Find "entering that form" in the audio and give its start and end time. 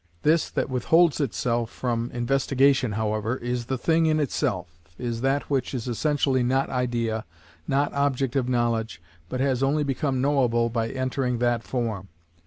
10.89-12.07